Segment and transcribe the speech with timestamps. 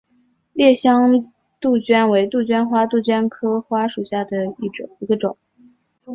[0.53, 3.29] 烈香杜鹃为杜鹃花科杜鹃
[3.61, 5.37] 花属下的一个种。